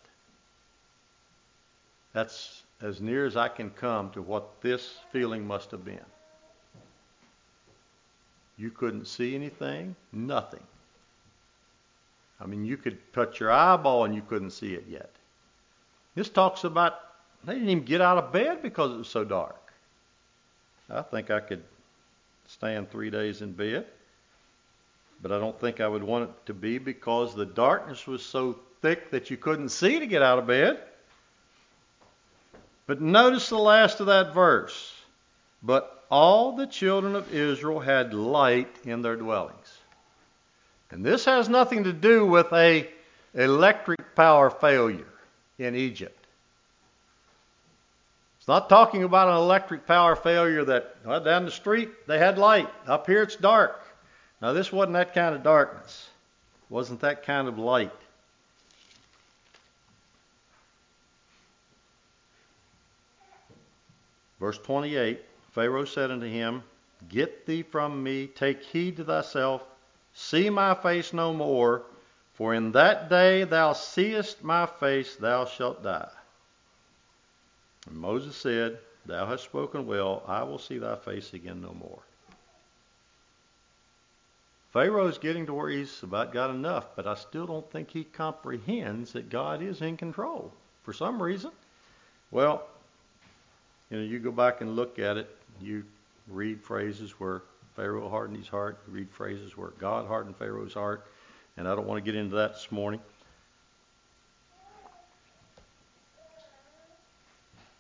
[2.13, 5.99] That's as near as I can come to what this feeling must have been.
[8.61, 10.61] You couldn't see anything, nothing.
[12.39, 15.11] I mean, you could touch your eyeball and you couldn't see it yet.
[16.15, 16.95] This talks about
[17.43, 19.73] they didn't even get out of bed because it was so dark.
[20.91, 21.63] I think I could
[22.49, 23.87] stand three days in bed,
[25.23, 28.59] but I don't think I would want it to be because the darkness was so
[28.83, 30.81] thick that you couldn't see to get out of bed.
[32.87, 34.93] But notice the last of that verse.
[35.63, 39.79] But all the children of Israel had light in their dwellings.
[40.91, 42.89] And this has nothing to do with a
[43.35, 45.07] electric power failure
[45.59, 46.17] in Egypt.
[48.39, 52.39] It's not talking about an electric power failure that well, down the street they had
[52.39, 53.87] light, up here it's dark.
[54.43, 56.09] Now this wasn't that kind of darkness.
[56.69, 57.93] It wasn't that kind of light.
[64.41, 65.21] Verse 28
[65.53, 66.63] Pharaoh said unto him,
[67.09, 69.65] Get thee from me, take heed to thyself,
[70.13, 71.83] see my face no more,
[72.35, 76.11] for in that day thou seest my face, thou shalt die.
[77.87, 82.03] And Moses said, Thou hast spoken well, I will see thy face again no more.
[84.73, 89.13] Pharaoh's getting to where he's about got enough, but I still don't think he comprehends
[89.15, 90.53] that God is in control
[90.85, 91.51] for some reason.
[92.31, 92.69] Well,
[93.91, 95.29] you know, you go back and look at it,
[95.61, 95.85] you
[96.29, 97.43] read phrases where
[97.77, 101.07] Pharaoh hardened his heart, you read phrases where God hardened Pharaoh's heart,
[101.57, 103.01] and I don't want to get into that this morning.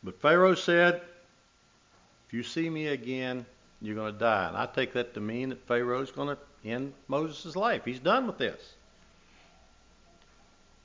[0.02, 1.02] But Pharaoh said,
[2.26, 3.44] If you see me again,
[3.82, 4.48] you're going to die.
[4.48, 7.84] And I take that to mean that Pharaoh's going to end Moses' life.
[7.84, 8.74] He's done with this.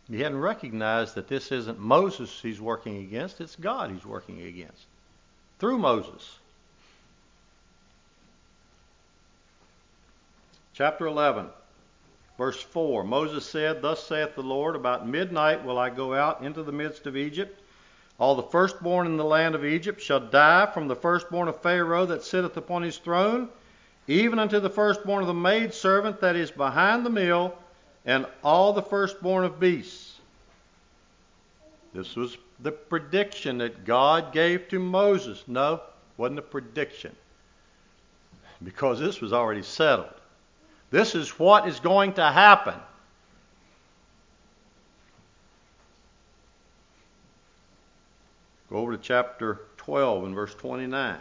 [0.09, 4.85] He hadn't recognized that this isn't Moses he's working against, it's God he's working against
[5.59, 6.37] through Moses.
[10.75, 11.47] Chapter 11,
[12.37, 16.63] verse 4 Moses said, Thus saith the Lord, About midnight will I go out into
[16.63, 17.61] the midst of Egypt.
[18.19, 22.05] All the firstborn in the land of Egypt shall die, from the firstborn of Pharaoh
[22.07, 23.47] that sitteth upon his throne,
[24.09, 27.57] even unto the firstborn of the maidservant that is behind the mill,
[28.05, 30.19] and all the firstborn of beasts.
[31.93, 35.41] This was the prediction that God gave to Moses.
[35.47, 35.79] No,
[36.17, 37.15] wasn't a prediction.
[38.61, 40.13] Because this was already settled.
[40.91, 42.75] This is what is going to happen.
[48.69, 51.17] Go over to chapter 12 and verse 29.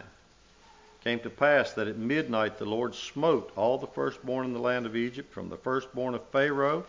[1.02, 4.86] came to pass that at midnight the Lord smote all the firstborn in the land
[4.86, 6.84] of Egypt, from the firstborn of Pharaoh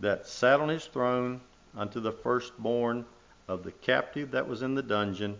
[0.00, 1.40] that sat on his throne
[1.76, 3.04] unto the firstborn
[3.48, 5.36] of the captive that was in the dungeon,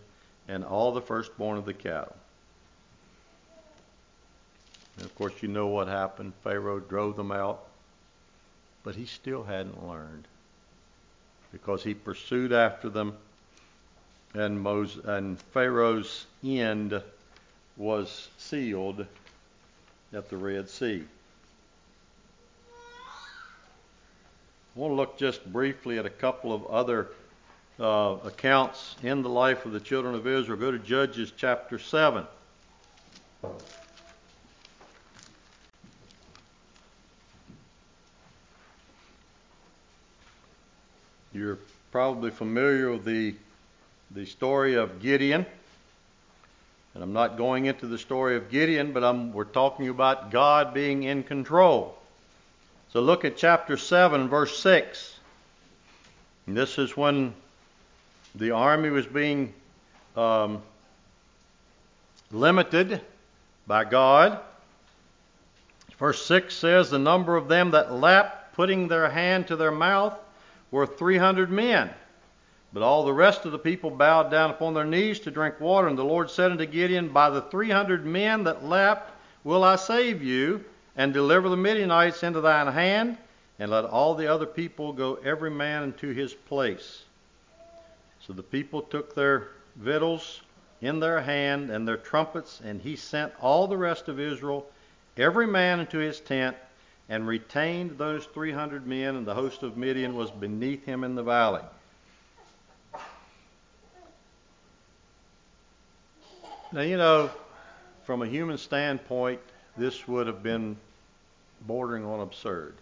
[0.48, 2.16] and all the firstborn of the cattle.
[4.98, 6.32] And of course, you know what happened.
[6.42, 7.64] Pharaoh drove them out,
[8.82, 10.26] but he still hadn't learned
[11.52, 13.16] because he pursued after them,
[14.34, 17.00] and, Moses, and Pharaoh's end
[17.76, 19.06] was sealed
[20.12, 21.04] at the Red Sea.
[24.74, 27.08] I want to look just briefly at a couple of other
[27.78, 30.58] uh, accounts in the life of the children of Israel.
[30.58, 32.26] Go to Judges chapter 7.
[41.38, 41.58] You're
[41.92, 43.36] probably familiar with the
[44.10, 45.46] the story of Gideon.
[46.94, 50.74] And I'm not going into the story of Gideon, but I'm, we're talking about God
[50.74, 51.96] being in control.
[52.92, 55.20] So look at chapter 7, verse 6.
[56.48, 57.34] And this is when
[58.34, 59.54] the army was being
[60.16, 60.60] um,
[62.32, 63.00] limited
[63.68, 64.40] by God.
[66.00, 70.18] Verse 6 says, The number of them that lapped, putting their hand to their mouth,
[70.70, 71.90] were 300 men.
[72.72, 75.88] But all the rest of the people bowed down upon their knees to drink water.
[75.88, 79.10] And the Lord said unto Gideon, By the 300 men that lapped
[79.44, 80.64] will I save you,
[80.96, 83.16] and deliver the Midianites into thine hand,
[83.58, 87.04] and let all the other people go every man into his place.
[88.20, 90.42] So the people took their victuals
[90.80, 94.66] in their hand and their trumpets, and he sent all the rest of Israel,
[95.16, 96.56] every man into his tent,
[97.08, 101.22] and retained those 300 men, and the host of Midian was beneath him in the
[101.22, 101.62] valley.
[106.70, 107.30] Now, you know,
[108.04, 109.40] from a human standpoint,
[109.76, 110.76] this would have been
[111.66, 112.74] bordering on absurd.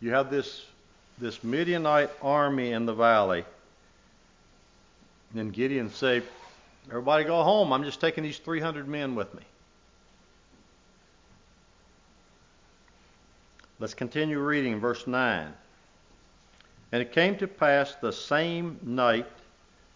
[0.00, 0.64] You have this,
[1.18, 3.44] this Midianite army in the valley
[5.34, 6.22] and Gideon say,
[6.88, 7.72] Everybody go home.
[7.72, 9.42] I'm just taking these 300 men with me.
[13.84, 15.52] Let's continue reading verse 9.
[16.90, 19.26] And it came to pass the same night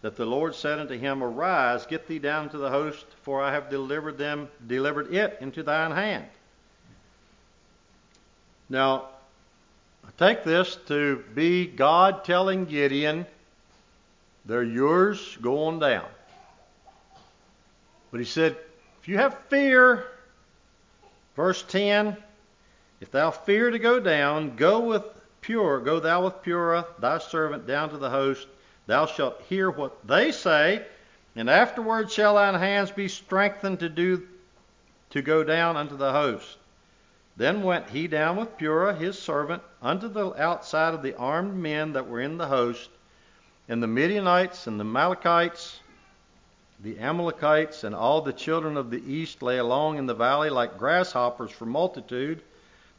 [0.03, 3.51] that the Lord said unto him, Arise, get thee down to the host, for I
[3.51, 6.27] have delivered them, delivered it into thine hand.
[8.69, 9.05] Now,
[10.05, 13.25] I take this to be God telling Gideon,
[14.45, 16.05] they're yours, go on down.
[18.11, 18.55] But he said,
[19.01, 20.05] if you have fear,
[21.35, 22.15] verse 10,
[23.01, 25.03] if thou fear to go down, go with
[25.41, 28.47] Pur, go thou with Purah, thy servant, down to the host.
[28.87, 30.85] Thou shalt hear what they say,
[31.35, 34.27] and afterward shall thine hands be strengthened to do
[35.11, 36.57] to go down unto the host.
[37.37, 41.93] Then went he down with Purah his servant unto the outside of the armed men
[41.93, 42.89] that were in the host,
[43.69, 45.79] and the Midianites and the Amalekites,
[46.81, 50.77] the Amalekites, and all the children of the east lay along in the valley like
[50.77, 52.41] grasshoppers for multitude.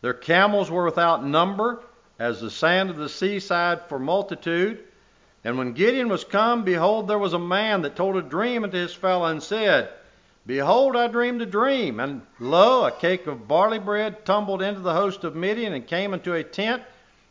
[0.02, 1.80] Their camels were without number,
[2.18, 4.84] as the sand of the seaside for multitude.
[5.44, 8.76] And when Gideon was come, behold, there was a man that told a dream unto
[8.76, 9.90] his fellow, and said,
[10.46, 14.94] Behold, I dreamed a dream, and lo, a cake of barley bread tumbled into the
[14.94, 16.82] host of Midian, and came into a tent,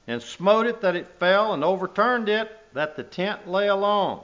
[0.08, 4.24] and smote it that it fell, and overturned it, that the tent lay along.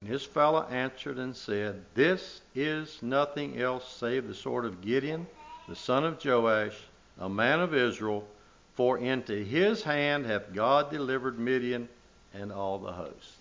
[0.00, 5.26] And his fellow answered and said, This is nothing else save the sword of Gideon,
[5.68, 6.76] the son of Joash,
[7.18, 8.26] a man of Israel,
[8.74, 11.88] for into his hand hath God delivered Midian
[12.34, 13.36] and all the host.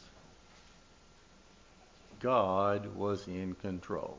[2.20, 4.18] God was in control.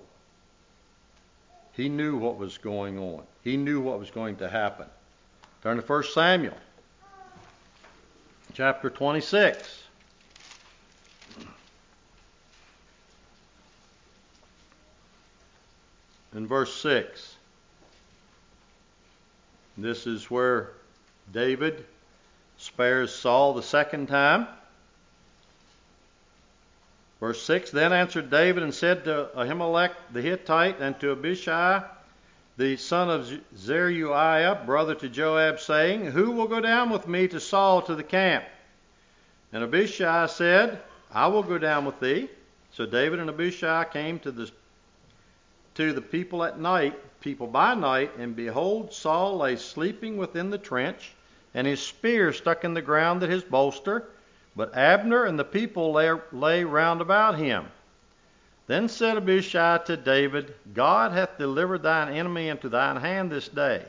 [1.72, 3.22] He knew what was going on.
[3.44, 4.86] He knew what was going to happen.
[5.62, 6.56] Turn to 1 Samuel
[8.54, 9.84] chapter 26.
[16.34, 17.36] In verse 6,
[19.82, 20.70] this is where
[21.32, 21.84] David
[22.58, 24.46] spares Saul the second time.
[27.20, 31.82] Verse 6 Then answered David and said to Ahimelech the Hittite and to Abishai
[32.60, 37.40] the son of Zeruiah, brother to Joab, saying, Who will go down with me to
[37.40, 38.44] Saul to the camp?
[39.50, 40.78] And Abishai said,
[41.10, 42.28] I will go down with thee.
[42.72, 44.50] So David and Abishai came to the
[45.74, 50.58] to the people at night, people by night, and behold, Saul lay sleeping within the
[50.58, 51.12] trench,
[51.54, 54.08] and his spear stuck in the ground at his bolster.
[54.56, 57.66] But Abner and the people lay, lay round about him.
[58.66, 63.84] Then said Abishai to David, God hath delivered thine enemy into thine hand this day.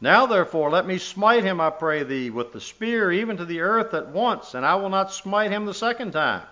[0.00, 3.60] Now therefore let me smite him, I pray thee, with the spear even to the
[3.60, 6.42] earth at once, and I will not smite him the second time.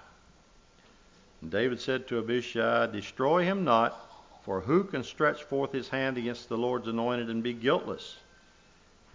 [1.40, 4.11] And David said to Abishai, Destroy him not,
[4.44, 8.16] for who can stretch forth his hand against the Lord's anointed and be guiltless?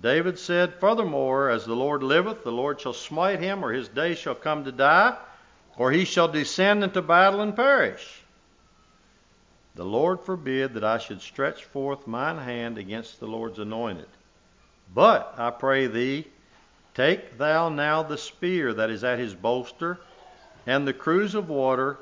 [0.02, 4.16] David said, Furthermore, as the Lord liveth, the Lord shall smite him, or his day
[4.16, 5.18] shall come to die,
[5.78, 8.22] or he shall descend into battle and perish.
[9.76, 14.08] The Lord forbid that I should stretch forth mine hand against the Lord's anointed.
[14.94, 16.28] But I pray thee,
[16.94, 20.00] take thou now the spear that is at his bolster,
[20.66, 21.98] and the cruse of water,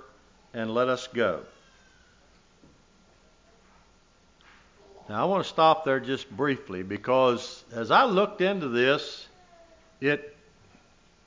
[0.53, 1.41] and let us go.
[5.07, 9.27] Now I want to stop there just briefly because as I looked into this,
[10.01, 10.35] it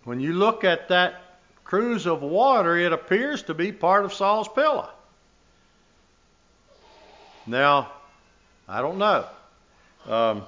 [0.04, 1.22] when you look at that
[1.64, 4.88] cruse of water, it appears to be part of Saul's pillow.
[7.46, 7.92] Now,
[8.66, 9.26] I don't know.
[10.06, 10.46] Um,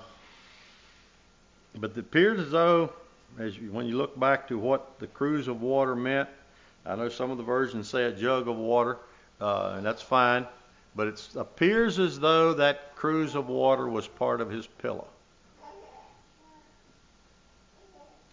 [1.75, 2.93] but it appears as though,
[3.39, 6.29] as you, when you look back to what the cruse of water meant,
[6.87, 8.97] I know some of the versions say a jug of water,
[9.41, 10.47] uh, and that's fine.
[10.95, 15.07] But it appears as though that cruse of water was part of his pillow.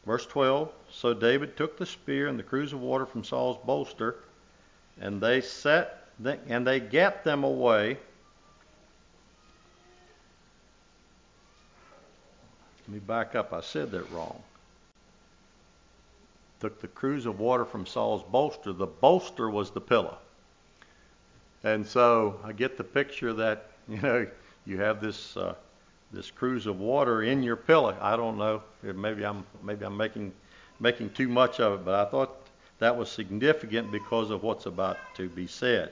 [0.05, 4.15] Verse 12 So David took the spear and the cruse of water from Saul's bolster,
[4.99, 7.97] and they set and they gat them away.
[12.87, 13.53] Let me back up.
[13.53, 14.41] I said that wrong.
[16.61, 18.73] Took the cruse of water from Saul's bolster.
[18.73, 20.17] The bolster was the pillow.
[21.67, 24.25] And so I get the picture that you know
[24.65, 25.53] you have this uh,
[26.13, 27.95] this cruse of water in your pillow.
[27.99, 28.63] I don't know.
[28.81, 30.31] Maybe I'm maybe I'm making
[30.79, 32.37] making too much of it, but I thought
[32.79, 35.91] that was significant because of what's about to be said.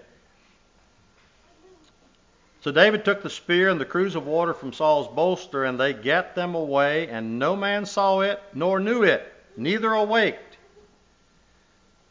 [2.61, 5.91] So David took the spear and the cruse of water from Saul's bolster, and they
[5.91, 10.57] gat them away, and no man saw it nor knew it, neither awaked,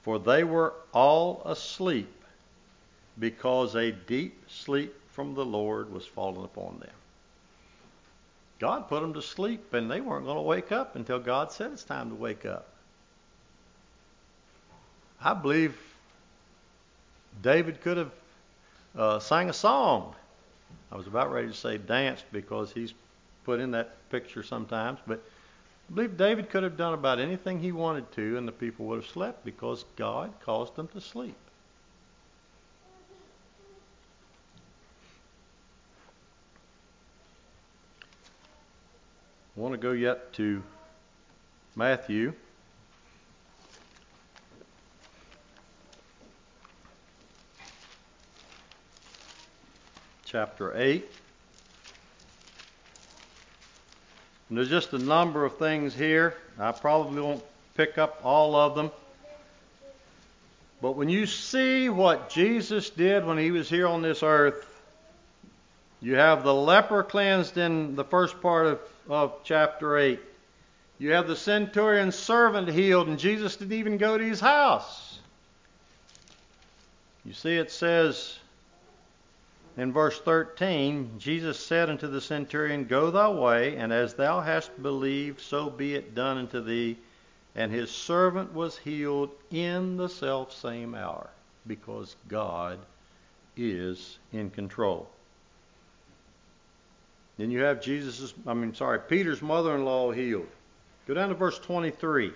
[0.03, 2.11] for they were all asleep
[3.19, 6.91] because a deep sleep from the Lord was fallen upon them.
[8.59, 11.73] God put them to sleep, and they weren't going to wake up until God said
[11.73, 12.69] it's time to wake up.
[15.21, 15.77] I believe
[17.43, 18.11] David could have
[18.97, 20.15] uh, sang a song.
[20.93, 22.95] I was about ready to say danced because he's
[23.45, 25.23] put in that picture sometimes, but
[25.91, 29.03] I believe David could have done about anything he wanted to, and the people would
[29.03, 31.37] have slept because God caused them to sleep.
[39.57, 40.64] I want to go yet to
[41.76, 42.32] Matthew.
[50.24, 51.09] Chapter 8.
[54.48, 56.34] And there's just a number of things here.
[56.59, 57.44] I probably won't
[57.76, 58.90] pick up all of them.
[60.82, 64.66] But when you see what Jesus did when he was here on this earth,
[66.02, 70.20] you have the leper cleansed in the first part of of chapter 8.
[70.98, 75.18] You have the centurion's servant healed, and Jesus didn't even go to his house.
[77.24, 78.38] You see, it says
[79.76, 84.70] in verse 13 Jesus said unto the centurion, Go thy way, and as thou hast
[84.82, 86.96] believed, so be it done unto thee.
[87.57, 91.30] And his servant was healed in the self same hour,
[91.66, 92.78] because God
[93.57, 95.09] is in control.
[97.37, 100.49] Then you have Jesus' I mean, sorry, Peter's mother in law healed.
[101.07, 102.32] Go down to verse 23.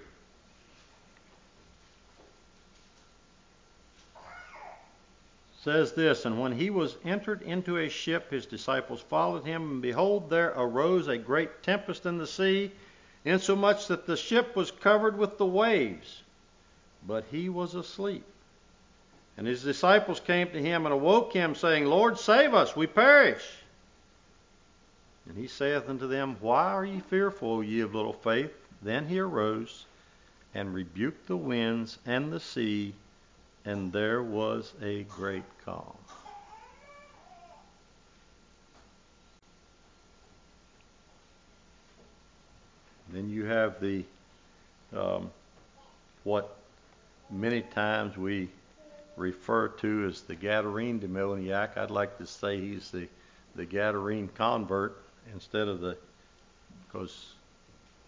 [5.68, 9.82] says this And when he was entered into a ship, his disciples followed him, and
[9.82, 12.72] behold, there arose a great tempest in the sea,
[13.24, 16.22] insomuch that the ship was covered with the waves.
[17.06, 18.24] But he was asleep.
[19.36, 23.46] And his disciples came to him and awoke him, saying, Lord, save us, we perish.
[25.28, 28.52] And he saith unto them, Why are ye fearful, ye of little faith?
[28.80, 29.84] Then he arose
[30.54, 32.94] and rebuked the winds and the sea,
[33.64, 35.96] and there was a great calm.
[43.10, 44.04] Then you have the
[44.96, 45.30] um,
[46.24, 46.56] what
[47.30, 48.48] many times we
[49.16, 51.76] refer to as the Gadarene demoniac.
[51.76, 53.08] I'd like to say he's the,
[53.54, 54.96] the Gadarene convert
[55.32, 55.96] instead of the,
[56.86, 57.32] because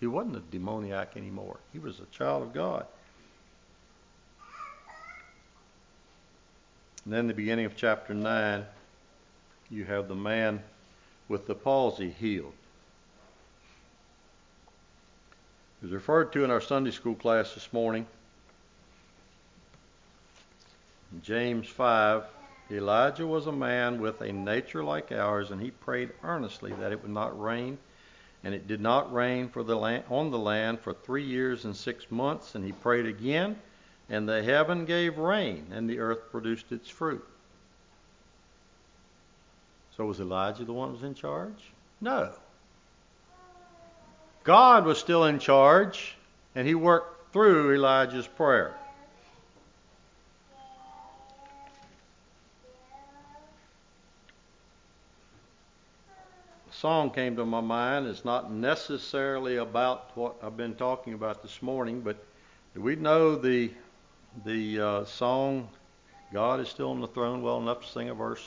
[0.01, 1.59] he wasn't a demoniac anymore.
[1.73, 2.87] He was a child of God.
[7.05, 8.65] And then the beginning of chapter 9,
[9.71, 10.63] you have the man
[11.29, 12.53] with the palsy healed.
[15.81, 18.07] It was referred to in our Sunday school class this morning.
[21.23, 22.25] James 5
[22.71, 27.03] Elijah was a man with a nature like ours, and he prayed earnestly that it
[27.03, 27.79] would not rain.
[28.43, 31.77] And it did not rain for the land, on the land for three years and
[31.77, 32.55] six months.
[32.55, 33.57] And he prayed again,
[34.09, 37.27] and the heaven gave rain, and the earth produced its fruit.
[39.97, 41.71] So was Elijah the one who was in charge?
[42.01, 42.33] No.
[44.45, 46.17] God was still in charge,
[46.55, 48.75] and he worked through Elijah's prayer.
[56.81, 58.07] Song came to my mind.
[58.07, 62.17] It's not necessarily about what I've been talking about this morning, but
[62.75, 63.71] do we know the
[64.47, 65.69] the uh, song,
[66.33, 68.43] God is Still on the Throne, well enough to sing a verse?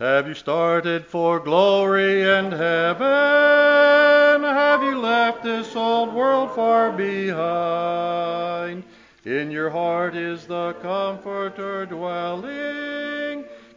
[0.00, 4.42] Have you started for glory and heaven?
[4.42, 8.82] Have you left this old world far behind?
[9.24, 13.17] In your heart is the Comforter dwelling.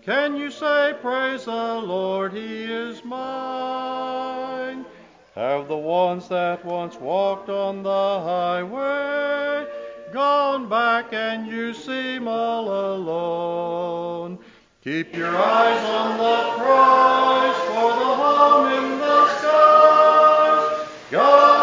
[0.04, 4.84] Can you say, Praise the Lord, He is mine?
[5.36, 9.68] Have the ones that once walked on the highway
[10.12, 14.40] gone back and you seem all alone?
[14.84, 20.90] Keep your eyes on the prize for the home in the skies.
[21.12, 21.61] God